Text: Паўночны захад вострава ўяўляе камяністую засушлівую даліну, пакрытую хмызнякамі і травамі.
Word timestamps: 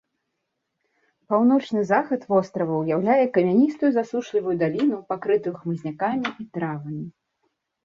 Паўночны 1.33 1.83
захад 1.91 2.21
вострава 2.31 2.79
ўяўляе 2.79 3.25
камяністую 3.37 3.91
засушлівую 3.99 4.55
даліну, 4.65 4.97
пакрытую 5.13 5.55
хмызнякамі 5.61 6.27
і 6.43 6.51
травамі. 6.59 7.05